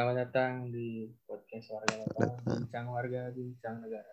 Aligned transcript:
Selamat 0.00 0.32
datang 0.32 0.72
di 0.72 1.12
podcast 1.28 1.76
warga 1.76 2.00
lokal, 2.00 2.32
bincang 2.40 2.86
warga, 2.88 3.22
bincang 3.36 3.84
negara. 3.84 4.12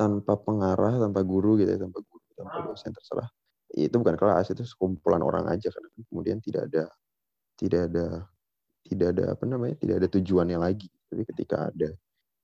tanpa 0.00 0.40
pengarah, 0.40 0.96
tanpa 0.96 1.20
guru 1.28 1.60
gitu 1.60 1.76
ya, 1.76 1.84
tanpa 1.84 2.00
guru, 2.00 2.24
tanpa 2.40 2.56
dosen 2.72 2.96
terserah. 2.96 3.28
Itu 3.76 4.00
bukan 4.00 4.16
kelas, 4.16 4.48
itu 4.48 4.64
sekumpulan 4.64 5.20
orang 5.20 5.44
aja 5.52 5.68
kan. 5.68 5.84
Kemudian 6.08 6.40
tidak 6.40 6.72
ada 6.72 6.88
tidak 7.62 7.94
ada 7.94 8.06
tidak 8.82 9.08
ada 9.14 9.24
apa 9.38 9.44
namanya? 9.46 9.78
tidak 9.78 9.94
ada 10.02 10.08
tujuannya 10.10 10.58
lagi. 10.58 10.90
Tapi 11.06 11.22
ketika 11.30 11.70
ada 11.70 11.94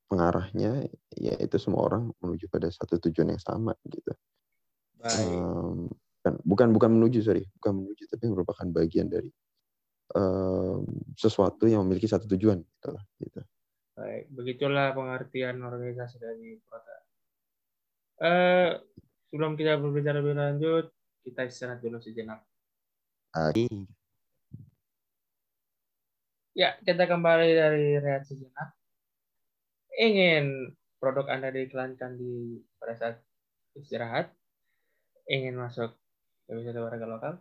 pengarahnya, 0.09 0.87
ya 1.19 1.35
itu 1.37 1.57
semua 1.59 1.85
orang 1.91 2.15
menuju 2.23 2.47
pada 2.49 2.71
satu 2.71 2.97
tujuan 3.11 3.35
yang 3.35 3.43
sama 3.43 3.75
gitu. 3.91 4.15
Baik. 4.99 5.27
Um, 5.27 5.91
bukan 6.47 6.71
bukan 6.73 6.91
menuju 6.95 7.21
sorry, 7.21 7.45
bukan 7.61 7.83
menuju 7.85 8.07
tapi 8.09 8.25
merupakan 8.31 8.67
bagian 8.71 9.11
dari 9.11 9.29
um, 10.15 10.87
sesuatu 11.19 11.69
yang 11.69 11.85
memiliki 11.85 12.09
satu 12.09 12.25
tujuan 12.31 12.63
gitu. 12.63 12.89
lah, 12.95 13.05
gitu. 13.21 13.41
Baik, 13.99 14.25
begitulah 14.31 14.95
pengertian 14.95 15.59
organisasi 15.59 16.23
dari 16.23 16.55
Prota. 16.63 16.97
Eh, 18.19 18.71
sebelum 19.31 19.59
kita 19.59 19.79
berbicara 19.79 20.23
lebih 20.23 20.39
lanjut, 20.39 20.87
kita 21.27 21.47
istirahat 21.47 21.83
dulu 21.83 21.99
sejenak. 21.99 22.43
Oke. 23.35 23.67
Ya, 26.59 26.75
kita 26.83 27.07
kembali 27.07 27.55
dari 27.55 28.03
rehat 28.03 28.27
sejenak. 28.27 28.75
Ingin 29.95 30.75
produk 30.99 31.31
Anda 31.31 31.55
diiklankan 31.55 32.19
di 32.19 32.59
pada 32.83 32.99
saat 32.99 33.23
istirahat? 33.79 34.35
Ingin 35.31 35.55
masuk 35.55 35.95
ke 36.51 36.59
wisata 36.59 36.83
warga 36.83 37.07
lokal? 37.07 37.35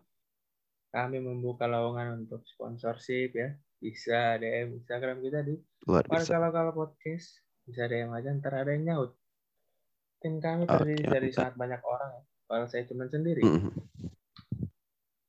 Kami 0.94 1.18
membuka 1.18 1.66
lowongan 1.66 2.30
untuk 2.30 2.46
sponsorship 2.46 3.34
ya. 3.34 3.58
Bisa 3.82 4.38
DM 4.38 4.86
Instagram 4.86 5.18
kita 5.26 5.42
di 5.42 5.58
warga 5.90 6.38
lokal 6.38 6.78
podcast. 6.78 7.42
Bisa 7.66 7.90
DM 7.90 8.14
aja, 8.14 8.30
ntar 8.38 8.54
ada 8.54 8.70
yang 8.70 8.86
nyaut. 8.86 9.18
Tim 10.22 10.38
kami 10.38 10.70
terdiri 10.70 11.02
dari 11.02 11.34
mantap. 11.34 11.38
sangat 11.42 11.54
banyak 11.58 11.82
orang 11.82 12.10
ya. 12.22 12.24
Kalau 12.54 12.66
saya 12.70 12.86
cuma 12.86 13.10
sendiri. 13.10 13.42
Mhm. 13.42 13.74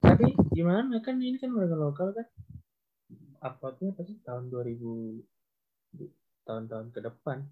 Tapi 0.04 0.36
gimana 0.52 1.00
kan 1.00 1.16
ini 1.24 1.40
kan 1.40 1.56
warga 1.56 1.72
lokal 1.72 2.12
kan 2.12 2.28
uploadnya 3.42 3.94
pasti 3.94 4.18
tahun 4.24 4.50
2000 4.50 5.22
tahun-tahun 6.48 6.86
ke 6.96 7.00
depan. 7.04 7.44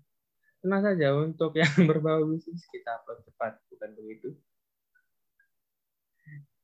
Tenang 0.64 0.82
saja 0.82 1.12
untuk 1.14 1.52
yang 1.54 1.68
berbau 1.90 2.24
bisnis 2.26 2.64
kita 2.72 3.02
upload 3.02 3.20
cepat, 3.28 3.60
bukan 3.70 3.90
begitu? 3.96 4.28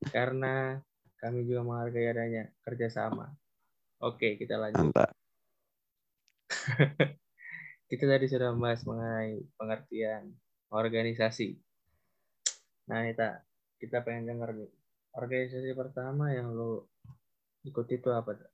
Karena 0.09 0.81
kami 1.21 1.47
juga 1.47 1.63
menghargai 1.63 2.11
adanya 2.11 2.43
kerjasama. 2.65 3.31
Oke, 4.03 4.35
kita 4.35 4.59
lanjut. 4.59 4.91
Kita 7.93 8.09
tadi 8.09 8.25
sudah 8.25 8.49
membahas 8.49 8.81
mengenai 8.89 9.37
pengertian 9.53 10.33
organisasi. 10.73 11.53
Nah, 12.89 13.05
kita 13.05 13.45
kita 13.77 14.01
pengen 14.01 14.33
dengar 14.33 14.49
nih. 14.57 14.71
Organisasi 15.13 15.77
pertama 15.77 16.33
yang 16.33 16.57
lo 16.57 16.89
ikut 17.61 17.85
itu 17.93 18.09
apa? 18.09 18.33
tuh? 18.33 18.52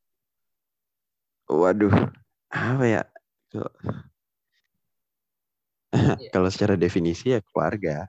Waduh, 1.50 1.92
apa 2.54 2.86
ya? 2.86 3.02
Kalau- 3.50 3.76
Iya. 5.90 6.30
Kalau 6.34 6.50
secara 6.54 6.78
definisi 6.78 7.34
ya 7.34 7.42
keluarga. 7.42 8.06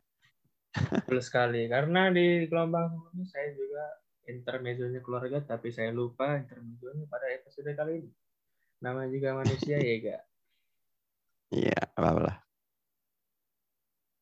Betul 0.76 1.24
sekali. 1.24 1.64
Karena 1.66 2.12
di 2.12 2.44
gelombang 2.46 2.92
sebelumnya 2.92 3.26
saya 3.26 3.48
juga 3.56 3.84
intermezzonya 4.28 5.00
keluarga, 5.00 5.40
tapi 5.40 5.72
saya 5.72 5.90
lupa 5.90 6.36
intermezzonya 6.36 7.08
pada 7.08 7.26
episode 7.32 7.72
kali 7.72 8.04
ini. 8.04 8.10
Nama 8.84 9.08
juga 9.08 9.28
manusia 9.40 9.80
ya, 9.80 9.94
gak? 10.04 10.22
Iya, 11.50 11.82
apa 11.98 12.20
lah. 12.20 12.36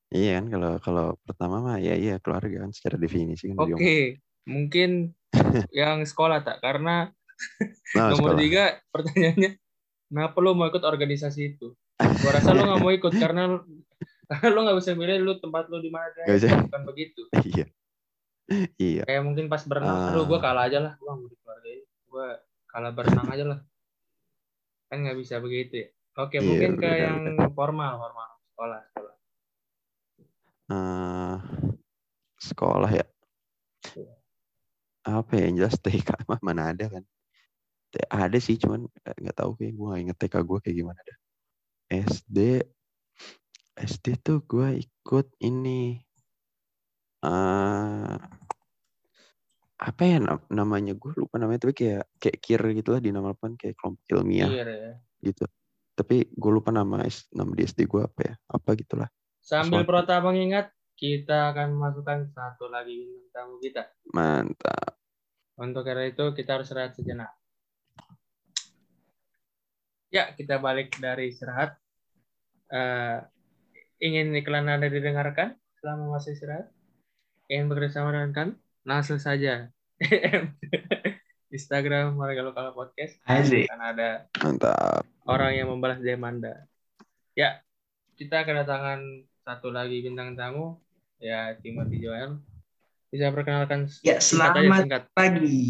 Iya 0.09 0.41
kan 0.41 0.47
kalau 0.49 0.73
kalau 0.81 1.07
pertama 1.21 1.61
mah 1.61 1.77
ya 1.77 1.93
iya 1.93 2.17
keluarga 2.17 2.65
kan 2.65 2.73
secara 2.73 2.97
definisi 2.97 3.53
kan 3.53 3.61
Oke, 3.61 3.69
diomong. 3.69 3.85
mungkin 4.49 5.13
yang 5.77 6.01
sekolah 6.09 6.41
tak? 6.41 6.65
Karena 6.65 7.13
Nah, 7.95 8.13
nomor 8.13 8.35
sekolah. 8.35 8.39
tiga 8.39 8.65
pertanyaannya, 8.91 9.51
kenapa 10.09 10.37
lo 10.39 10.51
mau 10.53 10.67
ikut 10.67 10.83
organisasi 10.83 11.41
itu? 11.53 11.73
Gua 11.97 12.31
rasa 12.33 12.51
lo 12.51 12.63
nggak 12.65 12.81
mau 12.81 12.91
ikut 12.91 13.13
karena 13.23 13.43
lo- 13.51 13.65
lo 14.45 14.59
nggak 14.61 14.79
bisa 14.79 14.93
milih 14.93 15.17
lu 15.19 15.33
tempat 15.37 15.67
lo 15.67 15.79
di 15.79 15.89
mana. 15.89 16.27
Bukan 16.27 16.83
begitu. 16.85 17.23
Iya. 17.49 17.67
Iya. 18.75 19.03
Kayak 19.05 19.23
mungkin 19.23 19.47
pas 19.47 19.61
berenang, 19.63 19.93
Ah. 19.93 20.09
aduh 20.09 20.25
gue 20.25 20.39
kalah 20.39 20.65
aja 20.65 20.81
lah, 20.81 20.93
gue 20.95 21.05
mau 21.07 21.21
di 21.23 21.37
keluarga 21.37 21.69
gue 21.85 22.27
kalah 22.67 22.93
berenang 22.93 23.29
aja 23.29 23.45
lah. 23.45 23.61
Kan 24.89 25.05
nggak 25.05 25.19
bisa 25.19 25.37
begitu 25.37 25.85
ya. 25.85 25.89
Oke, 26.17 26.37
Iya, 26.37 26.43
mungkin 26.43 26.71
ke 26.75 26.91
yang 26.91 27.19
formal, 27.53 27.93
formal, 27.95 28.29
sekolah, 28.43 28.81
sekolah. 28.89 29.15
Eh, 30.69 31.37
sekolah 32.39 32.91
ya. 32.91 33.07
Iya. 33.95 34.15
Apa 35.05 35.31
ya 35.35 35.43
yang 35.45 35.57
jelas 35.59 35.77
TK 35.77 36.09
mana 36.41 36.73
ada 36.73 36.89
kan. 36.89 37.05
Ada 38.09 38.39
sih 38.39 38.61
cuman 38.61 38.85
eh, 38.85 39.17
nggak 39.17 39.37
tahu 39.37 39.57
kayak 39.57 39.73
gue 39.73 39.87
nggak 39.89 40.03
inget 40.05 40.17
TK 40.21 40.35
gue 40.45 40.59
kayak 40.61 40.77
gimana 40.77 41.01
dah. 41.01 41.19
SD 41.89 42.39
SD 43.79 44.07
tuh 44.21 44.45
gue 44.45 44.69
ikut 44.83 45.27
ini 45.41 46.03
eh 47.19 48.17
apa 49.79 50.03
ya 50.03 50.19
nam- 50.19 50.47
namanya 50.51 50.93
gue 50.99 51.15
lupa 51.15 51.39
namanya 51.39 51.67
tapi 51.67 51.75
kayak 51.75 52.03
kayak 52.19 52.39
kir 52.43 52.63
gitu 52.75 52.91
lah 52.95 52.99
dinamakan 52.99 53.55
kayak 53.55 53.79
kelompok 53.79 54.03
ilmiah 54.11 54.51
Iya 54.51 54.65
ya. 54.67 54.93
gitu 55.23 55.47
tapi 55.95 56.27
gue 56.31 56.51
lupa 56.51 56.75
nama 56.75 57.07
nama 57.35 57.51
di 57.55 57.63
SD 57.63 57.87
gue 57.87 58.03
apa 58.03 58.21
ya 58.27 58.35
apa 58.51 58.71
gitulah 58.75 59.11
Sambil 59.39 59.87
Sesuatu. 59.87 59.89
Prota 59.89 60.21
mengingat, 60.21 60.77
kita 60.93 61.55
akan 61.57 61.73
masukkan 61.81 62.29
satu 62.29 62.69
lagi 62.69 63.01
bintang 63.01 63.49
tamu 63.49 63.57
kita. 63.65 63.83
mantap 64.13 64.99
Untuk 65.57 65.89
karena 65.89 66.05
itu 66.11 66.37
kita 66.37 66.61
harus 66.61 66.69
istirahat 66.69 66.93
sejenak. 66.93 67.33
Ya, 70.09 70.33
kita 70.33 70.57
balik 70.57 70.97
dari 70.97 71.29
istirahat. 71.29 71.77
Eh, 72.73 73.19
ingin 74.01 74.33
iklan 74.37 74.65
Anda 74.65 74.89
didengarkan 74.89 75.53
selama 75.81 76.17
masih 76.17 76.33
istirahat? 76.33 76.73
Ingin 77.49 77.69
bekerjasama 77.69 78.13
dengan 78.13 78.33
kami? 78.33 78.53
Langsung 78.89 79.21
saja. 79.21 79.69
Instagram 81.53 82.17
Warga 82.17 82.41
Lokal 82.45 82.73
Podcast. 82.73 83.21
Asik. 83.25 83.69
Akan 83.69 83.81
ada 83.85 84.29
mantap 84.41 85.05
orang 85.25 85.53
yang 85.57 85.69
membalas 85.69 86.01
DM 86.01 86.25
Anda. 86.25 86.65
Ya, 87.37 87.61
kita 88.17 88.45
kedatangan 88.45 89.29
satu 89.45 89.69
lagi 89.69 90.01
bintang 90.01 90.37
tamu, 90.37 90.81
ya 91.21 91.53
Timothy 91.61 92.01
Joel. 92.01 92.41
Bisa 93.09 93.33
perkenalkan 93.33 93.89
Ya, 94.05 94.21
singkat 94.21 94.57
aja, 94.57 94.61
selamat 94.61 94.81
singkat. 94.85 95.03
pagi. 95.13 95.61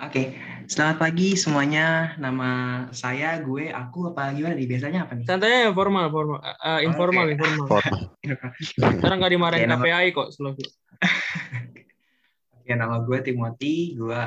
Oke, 0.00 0.22
selamat 0.64 0.96
pagi 0.96 1.36
semuanya. 1.36 2.16
Nama 2.16 2.50
saya, 2.90 3.36
gue, 3.40 3.68
aku, 3.68 4.12
apa 4.12 4.32
gimana 4.32 4.56
nih? 4.56 4.68
Biasanya 4.68 5.04
apa 5.04 5.12
nih? 5.16 5.26
Santai 5.28 5.68
formal, 5.72 6.08
formal. 6.08 6.40
Eh, 6.40 6.56
eh, 6.56 6.78
informal, 6.88 7.24
Oke. 7.28 7.32
informal. 7.36 7.66
formal 7.68 7.98
Sekarang 8.96 9.16
nggak 9.20 9.32
dimarahin 9.32 9.68
nama- 9.68 9.84
KPI 9.84 10.06
kok, 10.16 10.28
slow. 10.32 10.56
Oke, 12.56 12.72
nama 12.72 12.96
gue 13.04 13.18
Timothy, 13.20 13.92
gue 13.92 14.22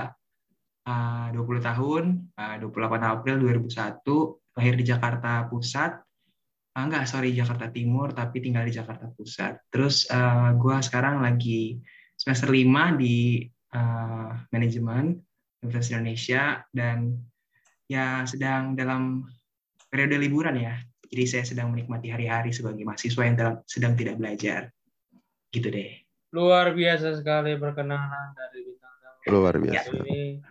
uh, 0.85 1.27
20 1.33 1.41
tahun, 1.57 2.03
uh, 2.37 2.55
28 2.61 3.01
April 3.01 3.35
2001, 3.41 4.57
lahir 4.57 4.73
di 4.77 4.85
Jakarta 4.85 5.45
Pusat. 5.49 5.91
Ah, 6.77 6.85
enggak, 6.85 7.09
sorry, 7.09 7.33
Jakarta 7.33 7.73
Timur, 7.73 8.13
tapi 8.13 8.37
tinggal 8.37 8.61
di 8.69 8.73
Jakarta 8.77 9.09
Pusat. 9.09 9.73
Terus 9.73 10.05
uh, 10.13 10.53
gue 10.53 10.77
sekarang 10.85 11.25
lagi 11.25 11.81
semester 12.13 12.53
5 12.53 13.01
di 13.01 13.41
uh, 13.73 14.29
manajemen 14.53 15.17
Universitas 15.61 15.93
Indonesia, 15.93 16.43
dan 16.69 17.17
ya 17.89 18.21
sedang 18.29 18.77
dalam 18.77 19.25
periode 19.89 20.19
liburan 20.21 20.55
ya. 20.59 20.75
Jadi 21.07 21.23
saya 21.23 21.43
sedang 21.47 21.71
menikmati 21.71 22.11
hari-hari 22.11 22.51
sebagai 22.51 22.83
mahasiswa 22.83 23.23
yang 23.23 23.35
dalam- 23.39 23.61
sedang 23.63 23.95
tidak 23.95 24.19
belajar. 24.19 24.69
Gitu 25.49 25.67
deh. 25.71 25.95
Luar 26.35 26.75
biasa 26.75 27.15
sekali 27.15 27.55
perkenalan 27.55 28.35
dari 28.35 28.67
bintang 28.67 28.95
tamu. 28.99 29.31
luar 29.31 29.55
biasa 29.55 29.89
Ini. 30.03 30.43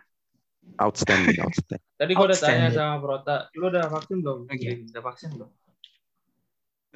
outstanding 0.81 1.38
outstanding 1.44 1.85
Tadi 1.97 2.12
gue 2.12 2.26
udah 2.29 2.41
tanya 2.41 2.69
sama 2.73 2.97
Prota, 3.00 3.37
lu 3.56 3.69
udah 3.69 3.85
vaksin 3.88 4.20
belum? 4.25 4.38
Oke. 4.49 4.70
Udah 4.93 5.02
vaksin 5.05 5.29
belum? 5.37 5.50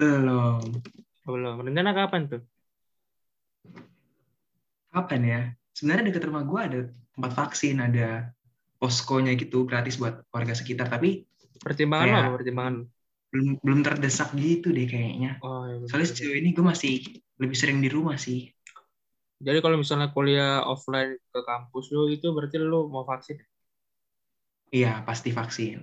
Belum. 0.01 0.61
Belum. 1.25 1.55
Rencana 1.61 1.93
kapan 1.93 2.23
tuh? 2.29 2.43
Kapan 4.91 5.21
ya? 5.23 5.41
Sebenarnya 5.77 6.11
dekat 6.11 6.25
rumah 6.29 6.45
gue 6.45 6.61
ada 6.61 6.81
tempat 7.17 7.33
vaksin, 7.35 7.77
ada 7.79 8.31
poskonya 8.77 9.37
gitu 9.37 9.65
gratis 9.65 9.97
buat 9.97 10.25
warga 10.31 10.55
sekitar 10.57 10.89
tapi 10.89 11.25
Pertimbangan 11.61 12.07
lo 12.07 12.11
Kayak- 12.11 12.25
apa 12.25 12.37
pertimbangan? 12.41 12.75
lo? 12.77 12.85
belum 13.31 13.49
belum 13.63 13.81
terdesak 13.87 14.29
gitu 14.35 14.75
deh 14.75 14.91
kayaknya 14.91 15.39
Oh, 15.39 15.63
iya, 15.63 15.87
soalnya 15.87 16.09
sejauh 16.11 16.35
ini 16.35 16.51
gue 16.51 16.67
masih 16.67 16.93
lebih 17.39 17.55
sering 17.55 17.79
di 17.79 17.87
rumah 17.87 18.19
sih 18.19 18.51
Jadi 19.39 19.59
kalau 19.61 19.79
misalnya 19.79 20.11
kuliah 20.11 20.67
offline 20.67 21.15
ke 21.17 21.41
kampus 21.41 21.95
lu 21.95 22.11
itu 22.11 22.27
berarti 22.29 22.59
lu 22.59 22.91
mau 22.91 23.07
vaksin? 23.07 23.39
iya 24.71 25.03
pasti 25.07 25.31
vaksin 25.31 25.79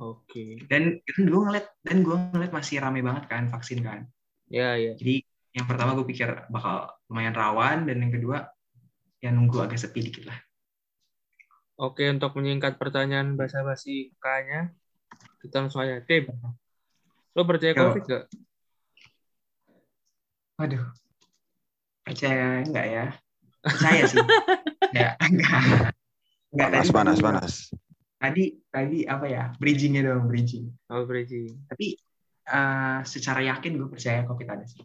Oke. 0.00 0.64
dan 0.72 0.96
kan 1.04 1.20
gue 1.22 1.40
ngeliat 1.44 1.66
dan 1.84 2.00
gue 2.00 2.16
ngeliat 2.32 2.52
masih 2.52 2.80
rame 2.80 3.04
banget 3.04 3.28
kan 3.28 3.44
vaksin 3.46 3.84
kan 3.84 4.08
Ya, 4.48 4.74
ya. 4.74 4.96
jadi 4.96 5.20
yang 5.52 5.66
pertama 5.68 5.92
gue 5.94 6.06
pikir 6.08 6.48
bakal 6.48 6.88
lumayan 7.06 7.36
rawan 7.36 7.84
dan 7.84 8.00
yang 8.00 8.10
kedua 8.10 8.48
ya 9.20 9.28
nunggu 9.28 9.60
agak 9.60 9.76
sepi 9.76 10.00
dikit 10.00 10.24
lah 10.26 10.38
Oke, 11.80 12.04
untuk 12.06 12.36
menyingkat 12.36 12.76
pertanyaan 12.76 13.34
basa-basi 13.34 14.12
K-nya, 14.20 14.68
kita 15.40 15.64
langsung 15.64 15.80
aja. 15.80 16.04
Tim, 16.04 16.28
lo 17.32 17.42
percaya 17.42 17.72
Yo. 17.72 17.88
COVID 17.88 18.04
gak? 18.04 18.24
waduh 20.56 20.84
percaya 22.04 22.60
enggak 22.60 22.84
ya 22.84 23.04
percaya 23.64 24.02
sih 24.04 24.20
ya 24.92 25.16
enggak 25.16 25.88
enggak 26.52 26.68
Panas, 26.68 26.84
tadi 26.84 26.92
panas, 26.92 27.16
tadi- 27.16 27.24
panas. 27.24 27.52
tadi 28.20 28.44
tadi 28.68 28.98
apa 29.08 29.24
ya 29.24 29.44
bridgingnya 29.56 30.12
dong 30.12 30.28
bridging 30.28 30.68
Oh, 30.92 31.08
bridging. 31.08 31.64
tapi 31.64 31.96
eh, 32.44 32.98
secara 33.08 33.40
yakin 33.40 33.72
gue 33.72 33.88
percaya 33.88 34.28
covid 34.28 34.52
ada 34.52 34.68
sih 34.68 34.84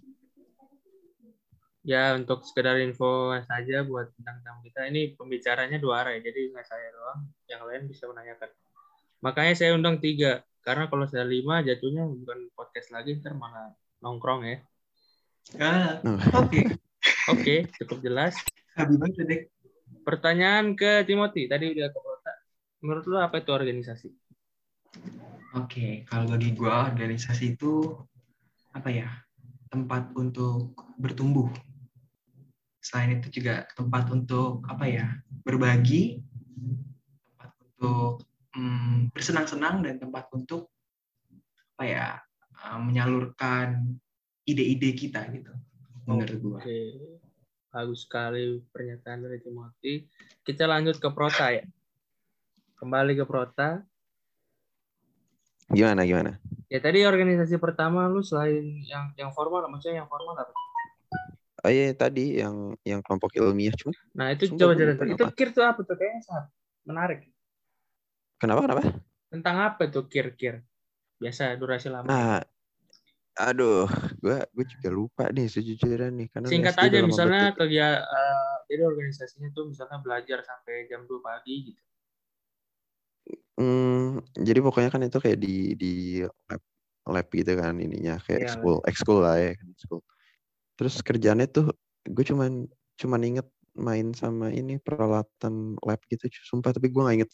Ya, 1.86 2.18
untuk 2.18 2.42
sekedar 2.42 2.82
info 2.82 3.30
saja 3.46 3.86
buat 3.86 4.10
bintang 4.18 4.42
tamu 4.42 4.66
kita. 4.66 4.90
Ini 4.90 5.14
pembicaranya 5.14 5.78
dua 5.78 6.02
arah 6.02 6.18
ya, 6.18 6.26
jadi 6.26 6.50
nggak 6.50 6.66
saya 6.66 6.90
doang. 6.90 7.20
Yang 7.46 7.62
lain 7.70 7.82
bisa 7.86 8.04
menanyakan. 8.10 8.50
Makanya 9.22 9.54
saya 9.54 9.72
undang 9.78 10.02
tiga. 10.02 10.42
Karena 10.66 10.90
kalau 10.90 11.06
saya 11.06 11.22
lima, 11.30 11.62
jatuhnya 11.62 12.10
bukan 12.10 12.50
podcast 12.58 12.90
lagi, 12.90 13.22
ntar 13.22 13.38
malah 13.38 13.70
nongkrong 14.02 14.42
ya. 14.50 14.58
Ah, 15.62 16.02
oke 16.34 16.66
Oke, 17.34 17.70
cukup 17.82 18.06
jelas. 18.06 18.38
Pertanyaan 20.06 20.78
ke 20.78 21.06
Timothy. 21.06 21.50
Tadi 21.50 21.74
udah 21.74 21.90
ke 21.90 22.00
Kota. 22.02 22.34
Menurut 22.86 23.06
lo 23.10 23.18
apa 23.22 23.42
itu 23.42 23.50
organisasi? 23.50 24.10
Oke, 25.58 26.06
kalau 26.06 26.30
bagi 26.30 26.54
gua 26.54 26.86
organisasi 26.94 27.58
itu 27.58 27.98
apa 28.78 28.90
ya? 28.94 29.10
Tempat 29.74 30.14
untuk 30.14 30.78
bertumbuh. 31.02 31.50
Selain 32.86 33.18
itu 33.18 33.42
juga 33.42 33.66
tempat 33.74 34.14
untuk 34.14 34.62
apa 34.70 34.86
ya? 34.86 35.10
Berbagi, 35.42 36.22
tempat 37.34 37.50
untuk 37.66 38.22
mm, 38.54 39.10
bersenang-senang 39.10 39.82
dan 39.82 39.98
tempat 39.98 40.30
untuk 40.38 40.70
apa 41.74 41.84
ya? 41.90 42.08
eh, 42.62 42.80
menyalurkan 42.80 43.98
ide-ide 44.46 44.94
kita 44.94 45.26
gitu. 45.34 45.50
Menurut 46.06 46.38
gua. 46.46 46.60
Oke, 46.62 46.94
bagus 47.74 48.06
sekali 48.06 48.62
pernyataan 48.70 49.26
dari 49.26 49.42
Timothy. 49.42 50.06
Kita 50.46 50.70
lanjut 50.70 51.02
ke 51.02 51.10
Prota 51.10 51.50
ya. 51.50 51.66
Kembali 52.78 53.18
ke 53.18 53.26
Prota. 53.26 53.82
Gimana, 55.74 56.06
gimana? 56.06 56.38
Ya 56.70 56.78
tadi 56.78 57.02
organisasi 57.02 57.58
pertama 57.58 58.06
lu 58.06 58.22
selain 58.22 58.86
yang 58.86 59.10
yang 59.18 59.34
formal, 59.34 59.66
maksudnya 59.66 60.06
yang 60.06 60.10
formal 60.10 60.38
apa? 60.38 60.54
Oh 61.66 61.72
iya, 61.74 61.98
tadi 61.98 62.38
yang 62.42 62.78
yang 62.86 63.02
kelompok 63.02 63.34
ilmiah 63.42 63.74
cuma. 63.74 63.94
Nah 64.18 64.28
itu 64.34 64.46
Sumpah 64.50 64.70
coba 64.70 64.74
gua 64.78 64.86
cerita. 64.86 65.04
lupa 65.10 65.28
Itu 65.28 65.34
kir 65.38 65.50
tuh 65.56 65.64
apa 65.66 65.82
tuh? 65.88 65.96
Kayaknya 66.00 66.22
sangat 66.28 66.46
menarik. 66.86 67.20
Kenapa, 68.40 68.62
kenapa? 68.68 68.82
Tentang 69.32 69.56
apa 69.68 69.84
tuh 69.90 70.06
kir-kir? 70.12 70.62
Biasa 71.22 71.58
durasi 71.62 71.90
lama. 71.90 72.12
Nah, 72.12 72.38
aduh, 73.40 73.88
gua 74.24 74.38
gue 74.56 74.66
juga 74.74 74.90
lupa 75.00 75.24
nih 75.36 75.48
sejujurnya 75.52 76.10
nih 76.18 76.28
karena 76.34 76.50
Singkat 76.52 76.76
aja 76.86 77.00
misalnya 77.02 77.42
banget 77.42 77.56
ya. 77.56 77.60
kegiatan 77.60 78.38
jadi 78.70 78.82
organisasinya 78.92 79.50
tuh 79.54 79.64
misalnya 79.72 79.98
belajar 80.02 80.40
sampai 80.46 80.90
jam 80.90 81.06
2 81.10 81.20
pagi 81.22 81.56
gitu. 81.74 81.82
Hmm, 83.58 84.20
jadi 84.48 84.60
pokoknya 84.66 84.90
kan 84.94 85.02
itu 85.08 85.18
kayak 85.24 85.40
di 85.40 85.48
di 85.82 85.88
lab, 86.50 86.62
lab 87.08 87.28
gitu 87.32 87.52
kan 87.62 87.74
ininya 87.80 88.14
kayak 88.26 88.40
Iya, 88.40 88.46
ekskul, 88.46 88.76
ekskul 88.90 89.18
lah 89.24 89.36
ya 89.40 89.52
kan 89.60 89.68
ekskul. 89.74 90.00
Terus 90.76 91.00
kerjaannya 91.00 91.48
tuh 91.48 91.72
gue 92.06 92.24
cuman 92.24 92.68
cuman 92.96 93.22
inget 93.24 93.48
main 93.76 94.12
sama 94.12 94.48
ini 94.50 94.80
peralatan 94.80 95.76
lab 95.84 96.00
gitu 96.08 96.32
sumpah 96.48 96.72
tapi 96.72 96.88
gue 96.88 97.02
gak 97.02 97.16
inget 97.18 97.32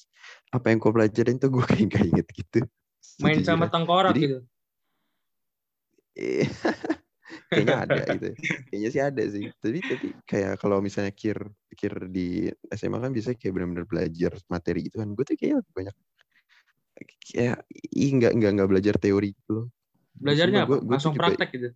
apa 0.49 0.73
yang 0.73 0.79
gue 0.79 0.89
pelajarin 0.89 1.37
tuh 1.37 1.49
gue 1.49 1.61
kayak 1.69 1.85
gak 1.91 2.05
inget 2.07 2.27
gitu 2.31 2.59
Main 3.21 3.41
sama 3.41 3.65
sejujurnya. 3.65 3.69
tengkorak 3.69 4.13
Jadi- 4.13 4.23
gitu. 4.23 4.37
Iya. 6.11 6.45
kayaknya 7.47 7.77
ada 7.79 7.95
gitu 8.15 8.27
kayaknya 8.67 8.89
sih 8.89 9.01
ada 9.01 9.23
sih 9.23 9.43
tapi 9.57 9.79
tapi 9.79 10.07
kayak 10.25 10.53
kalau 10.57 10.79
misalnya 10.79 11.11
kir 11.11 11.39
kir 11.71 11.93
di 12.07 12.47
SMA 12.69 12.99
kan 12.99 13.11
bisa 13.11 13.31
kayak 13.31 13.53
benar-benar 13.55 13.85
belajar 13.87 14.35
materi 14.47 14.87
gitu 14.87 14.99
kan 14.99 15.07
gue 15.11 15.23
tuh 15.23 15.35
kayaknya 15.35 15.63
lebih 15.63 15.73
banyak 15.73 15.95
kayak 17.31 17.57
ih 17.91 18.11
nggak 18.13 18.31
nggak 18.35 18.51
nggak 18.55 18.69
belajar 18.69 18.95
teori 18.97 19.31
gitu 19.33 19.51
loh 19.53 19.67
Belajarnya 20.11 20.61
Sumpah, 20.61 20.67
apa? 20.67 20.73
gua- 20.75 20.83
gua 20.83 20.93
Langsung 20.99 21.15
praktek 21.15 21.49
gitu. 21.55 21.69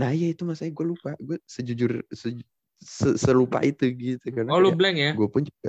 Nah 0.00 0.10
iya 0.16 0.26
itu 0.32 0.42
masanya 0.48 0.72
gue 0.78 0.86
lupa 0.92 1.10
gue 1.20 1.36
sejujur 1.44 1.90
se- 2.12 2.40
se- 2.80 3.16
selupa 3.20 3.58
itu 3.68 3.84
gitu 3.92 4.26
karena 4.32 4.52
Oh 4.52 4.58
lu 4.62 4.70
blank 4.78 4.96
ya? 4.98 5.12
gue 5.16 5.26
pun 5.28 5.42
juga 5.48 5.68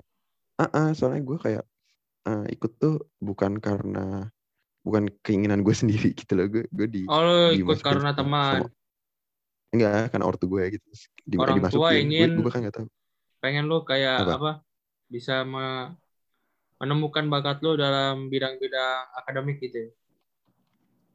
ah 0.62 0.70
ah, 0.78 0.88
soalnya 0.98 1.22
gue 1.30 1.38
kayak 1.46 1.64
eh, 2.30 2.44
ikut 2.56 2.72
tuh 2.82 2.96
bukan 3.28 3.54
karena 3.60 4.30
bukan 4.86 5.04
keinginan 5.26 5.62
gue 5.66 5.76
sendiri 5.82 6.10
gitu 6.20 6.34
loh 6.38 6.48
gue 6.54 6.64
gue 6.72 6.88
di 6.96 7.02
Oh 7.12 7.22
lu 7.28 7.36
ikut 7.60 7.78
karena 7.84 8.10
teman. 8.16 8.64
sama- 8.64 8.72
enggak 9.74 10.14
karena 10.14 10.26
ortu 10.30 10.46
gue 10.54 10.64
gitu 10.78 10.88
di, 11.26 11.36
Orang 11.42 11.58
tua 11.74 11.90
ingin- 11.98 12.38
gue, 12.38 12.44
gue 12.46 12.60
nggak 12.64 12.76
tahu 12.78 12.88
pengen 13.44 13.66
lu 13.72 13.78
kayak 13.90 14.18
Apa? 14.24 14.34
apa, 14.38 14.52
bisa 15.14 15.34
me- 15.44 15.92
menemukan 16.82 17.26
bakat 17.34 17.58
lu 17.66 17.72
dalam 17.80 18.30
bidang-bidang 18.34 19.02
akademik 19.20 19.58
gitu 19.64 19.78
ya. 19.88 19.90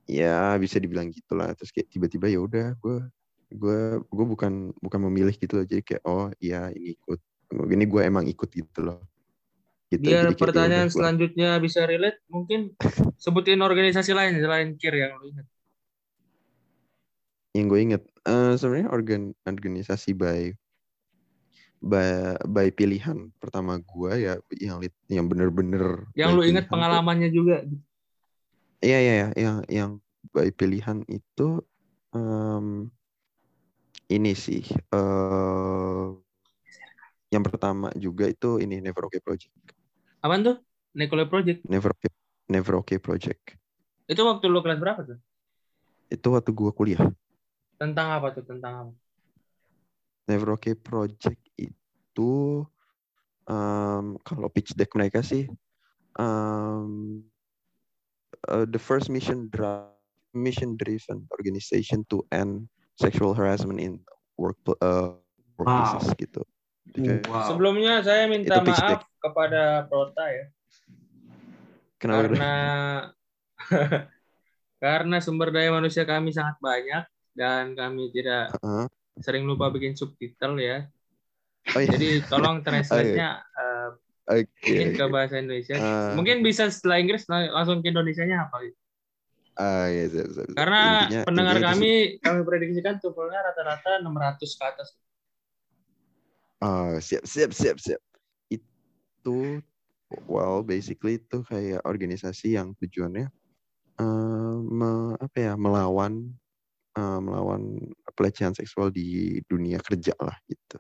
Ya 0.09 0.57
bisa 0.57 0.81
dibilang 0.81 1.13
gitulah. 1.13 1.53
Terus 1.53 1.71
kayak 1.71 1.93
tiba-tiba 1.93 2.27
ya 2.27 2.41
udah 2.41 2.73
gue 2.81 2.97
gue 3.49 3.79
gue 4.03 4.27
bukan 4.27 4.73
bukan 4.81 5.01
memilih 5.07 5.37
gitu 5.37 5.61
loh. 5.61 5.67
Jadi 5.69 5.83
kayak 5.85 6.03
oh 6.09 6.33
iya 6.41 6.73
ini 6.73 6.97
ikut. 6.97 7.21
Ini 7.49 7.85
gue 7.85 8.03
emang 8.05 8.25
ikut 8.25 8.49
gitu 8.49 8.81
loh. 8.83 9.01
Gitu. 9.89 10.05
Biar 10.05 10.29
Jadi 10.29 10.33
kayak, 10.33 10.37
ya 10.37 10.43
pertanyaan 10.45 10.85
udah, 10.85 10.93
gua- 10.93 10.97
selanjutnya 11.01 11.49
bisa 11.61 11.81
relate, 11.85 12.21
mungkin 12.29 12.61
sebutin 13.25 13.61
organisasi 13.61 14.13
lain 14.13 14.37
selain 14.37 14.77
KIR 14.77 14.95
yang 14.97 15.13
lu 15.17 15.29
ingat. 15.31 15.47
yang 17.57 17.67
gue 17.67 17.81
inget 17.81 18.03
eh, 18.29 18.55
sebenarnya 18.55 18.89
organ 18.93 19.23
organisasi 19.43 20.13
by 20.15 20.53
by 21.81 22.37
by 22.47 22.69
pilihan 22.71 23.33
pertama 23.41 23.81
gue 23.81 24.13
ya 24.15 24.35
yang 24.55 24.79
yang 25.09 25.27
bener-bener 25.27 26.07
Yang 26.13 26.29
lu 26.37 26.43
ingat 26.45 26.45
pilihan 26.45 26.63
tuh- 26.63 26.73
pengalamannya 26.77 27.29
juga. 27.33 27.57
Iya 28.85 28.97
iya 29.03 29.13
iya 29.19 29.27
yang 29.45 29.59
yang 29.67 29.91
by 30.35 30.49
pilihan 30.55 31.03
itu 31.11 31.43
em, 32.15 32.87
ini 34.09 34.33
sih 34.33 34.63
eh 34.95 36.07
yang 37.29 37.45
pertama 37.45 37.93
juga 37.99 38.25
itu 38.31 38.57
ini 38.57 38.81
Never 38.81 39.05
Okay 39.11 39.21
Project. 39.21 39.53
Apaan 40.25 40.41
tuh? 40.47 40.57
Nikolai 40.97 41.29
Project. 41.29 41.61
Never 41.69 41.93
Okay, 41.93 42.11
Never 42.49 42.75
Okay 42.81 42.99
Project. 42.99 43.43
Itu 44.09 44.25
waktu 44.25 44.49
lu 44.49 44.65
kelas 44.65 44.81
berapa 44.81 45.01
tuh? 45.05 45.19
Itu 46.09 46.33
waktu 46.33 46.51
gua 46.57 46.73
kuliah. 46.73 47.05
Tentang 47.77 48.09
apa 48.17 48.33
tuh? 48.33 48.45
Tentang 48.49 48.73
apa? 48.89 48.93
Never 50.29 50.57
Okay 50.57 50.73
Project 50.77 51.41
itu 51.61 52.65
em, 53.49 54.17
kalau 54.25 54.49
pitch 54.49 54.73
deck 54.73 54.93
mereka 54.97 55.21
sih 55.21 55.45
em, 56.17 57.21
uh, 58.47 58.67
the 58.69 58.79
first 58.79 59.11
mission 59.11 59.51
dri- 59.51 59.91
mission 60.37 60.79
driven 60.79 61.27
organization 61.35 62.07
to 62.07 62.23
end 62.31 62.71
sexual 62.95 63.35
harassment 63.35 63.83
in 63.83 63.99
work 64.39 64.59
uh, 64.79 65.19
workplaces 65.59 66.15
gitu. 66.15 66.43
Jadi 66.95 66.99
kayak, 67.05 67.23
Wow. 67.29 67.47
Sebelumnya 67.53 67.93
saya 68.01 68.25
minta 68.31 68.63
Itu 68.63 68.65
pitch 68.65 68.81
maaf 68.81 69.01
kepada 69.19 69.63
Prota 69.91 70.25
ya. 70.31 70.47
kenapa? 71.99 72.31
karena 72.31 72.55
karena 74.85 75.17
sumber 75.19 75.51
daya 75.51 75.75
manusia 75.75 76.07
kami 76.07 76.31
sangat 76.31 76.55
banyak 76.63 77.05
dan 77.35 77.75
kami 77.75 78.15
tidak 78.15 78.55
Heeh. 78.55 78.87
sering 79.19 79.45
lupa 79.45 79.69
bikin 79.75 79.99
subtitle 79.99 80.63
ya. 80.63 80.87
Oh 81.75 81.81
iya. 81.83 81.99
Jadi 81.99 82.23
tolong 82.31 82.63
translate-nya 82.63 83.43
eh, 83.43 83.91
Oke. 84.29 84.45
mungkin 84.69 84.89
ke 85.01 85.05
bahasa 85.09 85.35
Indonesia. 85.37 85.75
Eh, 85.75 86.13
Mungkin 86.13 86.37
bisa 86.41 86.69
setelah 86.69 87.01
Inggris 87.01 87.25
lang- 87.27 87.49
langsung 87.49 87.81
ke 87.81 87.89
Indonesianya 87.89 88.45
apa 88.45 88.61
gitu. 88.63 88.79
ah, 89.57 89.89
iya, 89.89 90.07
siap, 90.07 90.29
siap, 90.31 90.47
siap. 90.47 90.55
Karena 90.55 90.81
Intinya- 91.03 91.25
pendengar 91.25 91.55
intinya 91.57 91.67
itu 91.67 91.75
kami 91.75 91.93
kami 92.21 92.41
prediksikan 92.45 92.95
tuvelnya 92.99 93.41
rata-rata 93.43 93.91
600 93.99 94.51
ke 94.53 94.65
atas. 94.65 94.89
ah, 96.59 96.95
siap 96.99 97.25
siap 97.25 97.51
siap 97.51 97.77
siap. 97.79 98.03
Itu 98.49 99.59
well 100.25 100.61
basically 100.61 101.19
itu 101.19 101.43
kayak 101.43 101.83
organisasi 101.83 102.55
yang 102.55 102.73
tujuannya 102.77 103.29
eh, 103.99 104.57
me- 104.63 105.17
apa 105.17 105.37
ya 105.37 105.53
melawan 105.55 106.33
eh, 106.95 107.21
melawan 107.21 107.83
pelecehan 108.13 108.53
seksual 108.53 108.89
di 108.89 109.39
dunia 109.45 109.79
kerja 109.79 110.15
lah 110.19 110.35
gitu 110.45 110.79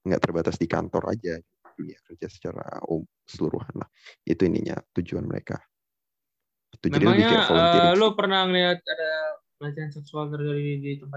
nggak 0.00 0.18
terbatas 0.18 0.56
di 0.56 0.64
kantor 0.64 1.12
aja 1.12 1.36
dunia 1.80 1.98
kerja 2.04 2.28
secara 2.28 2.84
um, 2.84 3.00
keseluruhan 3.24 3.80
lah 3.80 3.88
itu 4.28 4.42
ininya 4.44 4.76
tujuan 4.92 5.24
mereka 5.24 5.56
itu 6.76 6.86
jadi 6.92 7.00
lebih 7.00 7.08
Memangnya 7.08 7.28
kayak 7.32 7.48
volunteering 7.48 7.88
sih. 7.88 7.98
lu 7.98 8.08
pernah 8.12 8.40
ngeliat 8.44 8.78
ada 8.84 9.12
pelecehan 9.56 9.90
seksual 9.92 10.24
terjadi 10.28 10.72
di 10.76 10.90
tempat 11.00 11.08